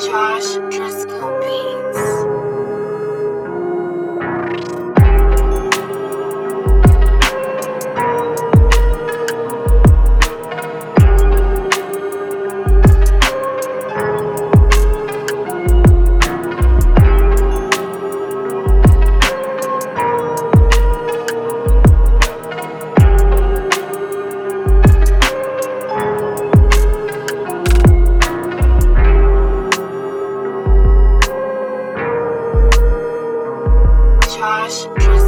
Josh 0.00 0.54
Driscoll 0.70 1.38
Beats. 1.40 2.49
Fresh. 34.70 35.19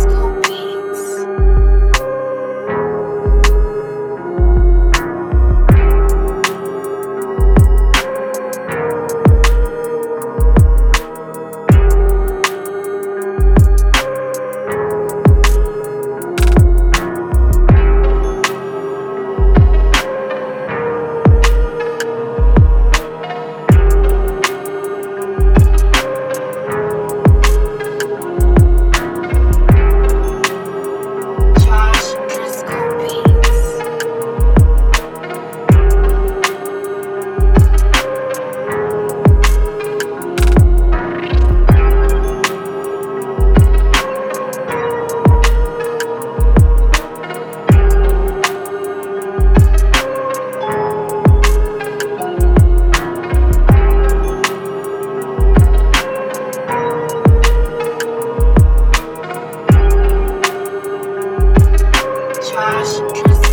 Thank 63.11 63.47
you. 63.47 63.52